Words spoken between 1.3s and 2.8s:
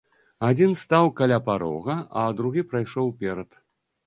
парога, а другі